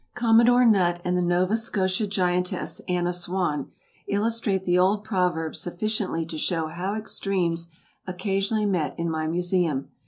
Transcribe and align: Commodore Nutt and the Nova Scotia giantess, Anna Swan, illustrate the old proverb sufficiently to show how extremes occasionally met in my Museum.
Commodore 0.15 0.65
Nutt 0.65 0.99
and 1.05 1.15
the 1.15 1.21
Nova 1.21 1.55
Scotia 1.55 2.07
giantess, 2.07 2.81
Anna 2.87 3.13
Swan, 3.13 3.71
illustrate 4.07 4.65
the 4.65 4.75
old 4.79 5.03
proverb 5.03 5.55
sufficiently 5.55 6.25
to 6.25 6.39
show 6.39 6.69
how 6.69 6.95
extremes 6.95 7.69
occasionally 8.07 8.65
met 8.65 8.97
in 8.97 9.11
my 9.11 9.27
Museum. 9.27 9.89